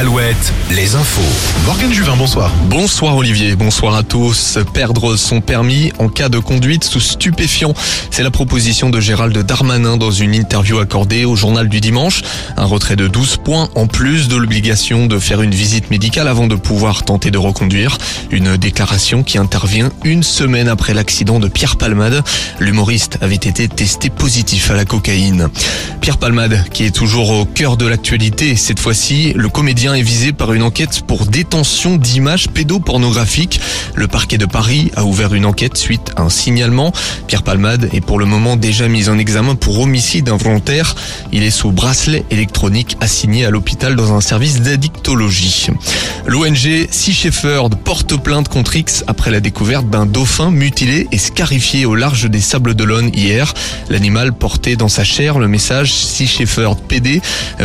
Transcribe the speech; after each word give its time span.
Alouette, 0.00 0.54
les 0.70 0.94
infos. 0.94 1.20
Morgane 1.66 1.92
Juvin, 1.92 2.16
bonsoir. 2.16 2.50
Bonsoir 2.70 3.18
Olivier, 3.18 3.54
bonsoir 3.54 3.94
à 3.94 4.02
tous. 4.02 4.58
Perdre 4.72 5.14
son 5.16 5.42
permis 5.42 5.92
en 5.98 6.08
cas 6.08 6.30
de 6.30 6.38
conduite 6.38 6.84
sous 6.84 7.00
stupéfiant, 7.00 7.74
c'est 8.10 8.22
la 8.22 8.30
proposition 8.30 8.88
de 8.88 8.98
Gérald 8.98 9.36
Darmanin 9.36 9.98
dans 9.98 10.10
une 10.10 10.34
interview 10.34 10.78
accordée 10.78 11.26
au 11.26 11.36
journal 11.36 11.68
du 11.68 11.82
dimanche. 11.82 12.22
Un 12.56 12.64
retrait 12.64 12.96
de 12.96 13.08
12 13.08 13.40
points 13.44 13.68
en 13.74 13.86
plus 13.86 14.28
de 14.28 14.36
l'obligation 14.36 15.04
de 15.04 15.18
faire 15.18 15.42
une 15.42 15.54
visite 15.54 15.90
médicale 15.90 16.28
avant 16.28 16.46
de 16.46 16.54
pouvoir 16.54 17.02
tenter 17.02 17.30
de 17.30 17.36
reconduire. 17.36 17.98
Une 18.30 18.56
déclaration 18.56 19.22
qui 19.22 19.36
intervient 19.36 19.90
une 20.04 20.22
semaine 20.22 20.68
après 20.68 20.94
l'accident 20.94 21.40
de 21.40 21.48
Pierre 21.48 21.76
Palmade. 21.76 22.22
L'humoriste 22.58 23.18
avait 23.20 23.34
été 23.34 23.68
testé 23.68 24.08
positif 24.08 24.70
à 24.70 24.76
la 24.76 24.86
cocaïne. 24.86 25.50
Pierre 26.00 26.16
Palmade, 26.16 26.64
qui 26.72 26.84
est 26.84 26.90
toujours 26.90 27.32
au 27.32 27.44
cœur 27.44 27.76
de 27.76 27.86
l'actualité, 27.86 28.56
cette 28.56 28.80
fois-ci, 28.80 29.34
le 29.36 29.50
comédien 29.50 29.89
est 29.94 30.02
visé 30.02 30.32
par 30.32 30.52
une 30.52 30.62
enquête 30.62 31.02
pour 31.06 31.26
détention 31.26 31.96
d'images 31.96 32.48
pédopornographiques. 32.48 33.60
Le 33.94 34.08
parquet 34.08 34.38
de 34.38 34.46
Paris 34.46 34.90
a 34.96 35.04
ouvert 35.04 35.34
une 35.34 35.46
enquête 35.46 35.76
suite 35.76 36.12
à 36.16 36.22
un 36.22 36.30
signalement. 36.30 36.92
Pierre 37.26 37.42
Palmade 37.42 37.88
est 37.92 38.00
pour 38.00 38.18
le 38.18 38.26
moment 38.26 38.56
déjà 38.56 38.88
mis 38.88 39.08
en 39.08 39.18
examen 39.18 39.54
pour 39.54 39.80
homicide 39.80 40.28
involontaire. 40.28 40.94
Il 41.32 41.42
est 41.42 41.50
sous 41.50 41.72
bracelet 41.72 42.24
électronique 42.30 42.96
assigné 43.00 43.44
à 43.44 43.50
l'hôpital 43.50 43.96
dans 43.96 44.12
un 44.12 44.20
service 44.20 44.60
d'addictologie. 44.60 45.68
L'ONG 46.26 46.86
Sea 46.90 47.12
Shepherd 47.12 47.74
porte 47.76 48.16
plainte 48.16 48.48
contre 48.48 48.76
X 48.76 49.04
après 49.06 49.30
la 49.30 49.40
découverte 49.40 49.88
d'un 49.88 50.06
dauphin 50.06 50.50
mutilé 50.50 51.08
et 51.12 51.18
scarifié 51.18 51.86
au 51.86 51.94
large 51.94 52.28
des 52.28 52.40
Sables 52.40 52.74
d'Olonne 52.74 53.10
hier. 53.14 53.52
L'animal 53.88 54.32
portait 54.32 54.76
dans 54.76 54.88
sa 54.88 55.04
chair 55.04 55.38
le 55.38 55.48
message 55.48 55.92
Sea 55.92 56.26
Shepherd 56.26 56.78
PD 56.88 57.20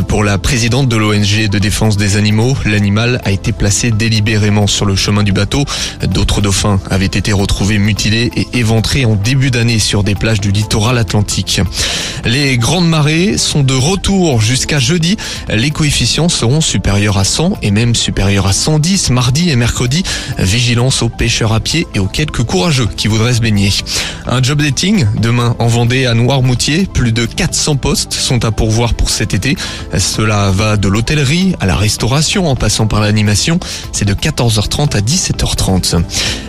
pour 0.08 0.24
la 0.24 0.38
présidente 0.38 0.88
de 0.88 0.96
l'ONG 0.96 1.48
de 1.50 1.60
défense 1.60 1.98
des 1.98 2.15
animaux. 2.16 2.56
L'animal 2.66 3.22
a 3.26 3.32
été 3.32 3.52
placé 3.52 3.92
délibérément 3.92 4.68
sur 4.68 4.86
le 4.86 4.96
chemin 4.96 5.24
du 5.24 5.32
bateau. 5.34 5.66
D'autres 6.08 6.42
dauphins 6.42 6.80
avaient 6.90 7.06
été 7.06 7.34
retrouvés 7.34 7.78
mutilés 7.78 8.32
et 8.36 8.48
éventrés 8.54 9.06
en 9.06 9.16
début 9.16 9.52
d'année 9.52 9.80
sur 9.80 10.04
des 10.04 10.16
plages 10.16 10.40
du 10.40 10.52
littoral 10.52 10.98
atlantique. 10.98 11.62
Les 12.24 12.58
grandes 12.58 12.88
marées 12.88 13.38
sont 13.38 13.64
de 13.64 13.74
retour 13.74 14.42
jusqu'à 14.42 14.80
jeudi. 14.80 15.18
Les 15.50 15.72
coefficients 15.72 16.30
seront 16.30 16.62
supérieurs 16.62 17.18
à 17.18 17.24
100 17.24 17.58
et 17.62 17.72
même 17.72 17.96
supérieurs 17.96 18.48
à 18.48 18.54
110 18.54 19.10
mardi 19.10 19.50
et 19.50 19.56
mercredi. 19.56 20.04
Vigilance 20.38 21.02
aux 21.02 21.10
pêcheurs 21.10 21.54
à 21.54 21.60
pied 21.60 21.88
et 21.94 22.00
aux 22.00 22.08
quelques 22.08 22.44
courageux 22.44 22.88
qui 22.96 23.08
voudraient 23.08 23.34
se 23.34 23.42
baigner. 23.42 23.74
Un 24.28 24.42
job 24.42 24.62
dating 24.62 25.06
demain 25.22 25.56
en 25.60 25.68
Vendée 25.68 26.06
à 26.06 26.14
Noirmoutier. 26.14 26.88
Plus 26.94 27.12
de 27.12 27.26
400 27.26 27.76
postes 27.76 28.14
sont 28.14 28.46
à 28.46 28.52
pourvoir 28.52 28.94
pour 28.94 29.10
cet 29.10 29.34
été. 29.34 29.56
Cela 29.98 30.52
va 30.52 30.78
de 30.78 30.88
l'hôtellerie 30.88 31.56
à 31.60 31.66
la 31.66 31.76
restauration 31.76 32.05
en 32.06 32.56
passant 32.56 32.88
par 32.88 33.02
l'animation. 33.02 33.60
C'est 33.92 34.06
de 34.06 34.14
14h30 34.14 34.96
à 34.96 35.02
17h30. 35.02 36.04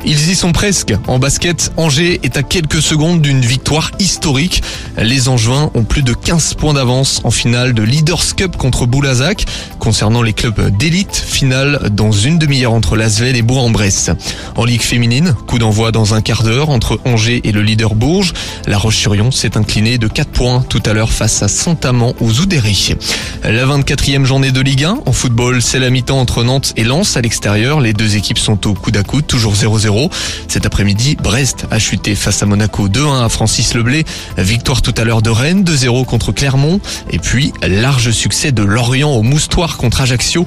Ils 0.04 0.30
y 0.30 0.34
sont 0.34 0.52
presque. 0.52 0.94
En 1.06 1.18
basket, 1.18 1.72
Angers 1.76 2.20
est 2.22 2.36
à 2.36 2.42
quelques 2.42 2.82
secondes 2.82 3.22
d'une 3.22 3.40
victoire 3.40 3.90
historique. 3.98 4.62
Les 4.98 5.28
Angevins 5.28 5.70
ont 5.74 5.84
plus 5.84 6.02
de 6.02 6.12
15 6.12 6.54
points 6.54 6.74
d'avance 6.74 7.20
en 7.24 7.30
finale 7.30 7.72
de 7.72 7.82
Leaders 7.82 8.36
Cup 8.36 8.56
contre 8.56 8.86
Boulazac. 8.86 9.46
Concernant 9.78 10.22
les 10.22 10.32
clubs 10.32 10.76
d'élite, 10.76 11.16
finale 11.16 11.90
dans 11.92 12.12
une 12.12 12.38
demi-heure 12.38 12.72
entre 12.72 12.96
Lasvel 12.96 13.36
et 13.36 13.42
Bourg-en-Bresse. 13.42 14.10
En 14.56 14.64
Ligue 14.64 14.82
féminine, 14.82 15.34
coup 15.46 15.58
d'envoi 15.58 15.90
dans 15.90 16.14
un 16.14 16.20
quart 16.20 16.42
d'heure 16.42 16.70
entre 16.70 17.00
Angers 17.04 17.40
et 17.44 17.52
le 17.52 17.62
leader 17.62 17.94
Bourges. 17.94 18.32
La 18.66 18.78
Roche-sur-Yon 18.78 19.30
s'est 19.30 19.56
inclinée 19.56 19.98
de 19.98 20.08
4 20.08 20.28
points 20.28 20.64
tout 20.68 20.82
à 20.84 20.92
l'heure 20.92 21.10
face 21.10 21.42
à 21.42 21.48
Saint-Amand 21.48 22.14
aux 22.20 22.40
Oudéry. 22.40 22.94
La 23.42 23.64
24e 23.64 24.24
journée 24.24 24.50
de 24.50 24.60
Ligue 24.60 24.84
1. 24.84 24.98
En 25.06 25.12
football, 25.12 25.45
c'est 25.60 25.78
la 25.78 25.90
mi-temps 25.90 26.18
entre 26.18 26.44
Nantes 26.44 26.72
et 26.76 26.84
Lens 26.84 27.16
à 27.16 27.20
l'extérieur. 27.20 27.80
Les 27.80 27.92
deux 27.92 28.16
équipes 28.16 28.38
sont 28.38 28.66
au 28.66 28.74
coude 28.74 28.96
à 28.96 29.02
coude, 29.02 29.26
toujours 29.26 29.54
0-0. 29.54 30.10
Cet 30.48 30.66
après-midi, 30.66 31.16
Brest 31.22 31.66
a 31.70 31.78
chuté 31.78 32.14
face 32.14 32.42
à 32.42 32.46
Monaco 32.46 32.88
2-1 32.88 33.24
à 33.24 33.28
Francis 33.28 33.74
Leblé. 33.74 34.04
Victoire 34.38 34.82
tout 34.82 34.94
à 34.96 35.04
l'heure 35.04 35.22
de 35.22 35.30
Rennes 35.30 35.62
2-0 35.62 36.04
contre 36.04 36.32
Clermont. 36.32 36.80
Et 37.10 37.18
puis, 37.18 37.52
large 37.66 38.10
succès 38.10 38.52
de 38.52 38.62
Lorient 38.62 39.10
au 39.10 39.22
Moustoir 39.22 39.76
contre 39.76 40.00
Ajaccio. 40.00 40.44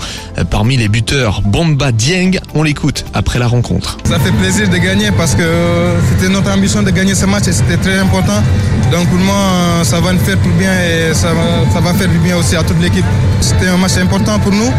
Parmi 0.49 0.77
les 0.77 0.87
buteurs, 0.87 1.41
Bomba 1.41 1.91
Dieng, 1.91 2.39
on 2.53 2.63
l'écoute 2.63 3.05
après 3.13 3.39
la 3.39 3.47
rencontre. 3.47 3.97
Ça 4.05 4.19
fait 4.19 4.31
plaisir 4.31 4.69
de 4.69 4.77
gagner 4.77 5.11
parce 5.11 5.35
que 5.35 5.43
c'était 6.09 6.31
notre 6.31 6.51
ambition 6.51 6.83
de 6.83 6.91
gagner 6.91 7.15
ce 7.15 7.25
match 7.25 7.47
et 7.47 7.53
c'était 7.53 7.77
très 7.77 7.97
important. 7.97 8.41
Donc 8.91 9.07
pour 9.07 9.19
moi, 9.19 9.83
ça 9.83 9.99
va 9.99 10.13
nous 10.13 10.19
faire 10.19 10.37
tout 10.41 10.51
bien 10.57 10.73
et 10.81 11.13
ça 11.13 11.33
va, 11.33 11.71
ça 11.73 11.79
va 11.79 11.93
faire 11.93 12.09
du 12.09 12.17
bien 12.19 12.37
aussi 12.37 12.55
à 12.55 12.63
toute 12.63 12.81
l'équipe. 12.81 13.05
C'était 13.41 13.67
un 13.67 13.77
match 13.77 13.97
important 13.97 14.39
pour 14.39 14.51
nous 14.51 14.71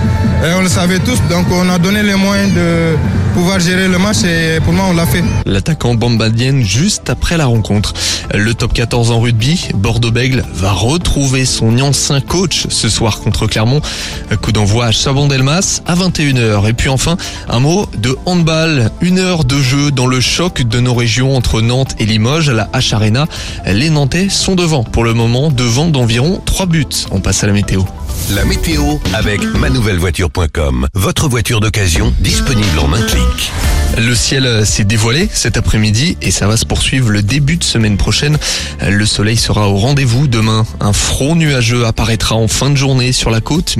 on 0.57 0.63
le 0.63 0.69
savait 0.69 0.99
tous. 0.99 1.19
Donc 1.29 1.47
on 1.51 1.69
a 1.69 1.79
donné 1.79 2.03
les 2.03 2.15
moyens 2.15 2.53
de 2.55 2.97
pouvoir 3.35 3.61
gérer 3.61 3.89
le 3.89 3.99
match 3.99 4.25
et 4.25 4.61
pour 4.61 4.73
moi 4.73 4.87
on 4.89 4.95
l'a 4.95 5.07
fait. 5.07 5.23
L'attaquant 5.47 5.95
Bambadien 5.95 6.61
juste 6.63 7.11
après 7.11 7.37
la 7.37 7.47
rencontre. 7.47 7.95
Le 8.35 8.55
top 8.55 8.73
14 8.73 9.11
en 9.11 9.21
rugby, 9.21 9.69
Bordeaux-Bègle 9.75 10.45
va 10.55 10.73
retrouver 10.73 11.45
son 11.45 11.79
ancien 11.81 12.21
coach 12.21 12.67
ce 12.69 12.89
soir 12.89 13.21
contre 13.21 13.47
Clermont. 13.47 13.81
Coup 14.43 14.53
d'envoi 14.53 14.87
à 14.87 14.93
Chabon-Delmas 14.93 15.83
à 15.87 15.95
21h. 15.95 16.69
Et 16.69 16.73
puis 16.73 16.89
enfin, 16.89 17.17
un 17.49 17.61
mot 17.61 17.89
de 17.99 18.17
handball. 18.27 18.91
Une 19.01 19.19
heure 19.19 19.45
de 19.45 19.61
jeu 19.61 19.91
dans 19.91 20.07
le 20.07 20.21
choc 20.21 20.63
de 20.63 20.81
nos 20.81 20.95
régions 20.95 21.37
entre 21.37 21.61
Nantes 21.61 21.95
et 21.99 22.07
Limoges 22.07 22.49
à 22.49 22.53
la 22.53 22.65
H 22.73 22.95
Arena. 22.95 23.27
Les 23.67 23.91
Nantais 23.91 24.29
sont 24.29 24.55
devant 24.55 24.85
pour 24.85 25.05
le 25.05 25.15
moment, 25.15 25.51
devant 25.51 25.89
d'environ 25.89 26.41
3 26.45 26.67
buts. 26.67 26.87
On 27.11 27.21
passe 27.21 27.45
à 27.45 27.47
la 27.47 27.53
météo. 27.53 27.83
La 28.35 28.45
météo 28.45 28.83
avec 29.13 29.43
manouvellevoiture.com. 29.43 30.87
Votre 30.95 31.29
voiture 31.29 31.61
d'occasion 31.61 32.15
disponible 32.21 32.79
en 32.79 32.93
un 32.93 33.03
clic. 33.03 33.51
Le 33.99 34.15
ciel 34.15 34.65
s'est 34.65 34.85
dévoilé 34.85 35.29
cet 35.33 35.57
après-midi 35.57 36.17
et 36.23 36.31
ça 36.31 36.47
va 36.47 36.57
se 36.57 36.65
poursuivre 36.65 37.11
le 37.11 37.23
début 37.23 37.57
de 37.57 37.65
semaine 37.65 37.97
prochaine. 37.97 38.39
Le 38.89 39.05
soleil 39.05 39.37
sera 39.37 39.69
au 39.69 39.77
rendez-vous 39.77 40.29
demain. 40.29 40.65
Un 40.79 40.93
front 40.93 41.35
nuageux 41.35 41.87
apparaîtra 41.87 42.37
en 42.37 42.47
fin 42.47 42.71
de 42.71 42.77
journée 42.77 43.13
sur 43.13 43.31
la 43.31 43.41
côte. 43.41 43.77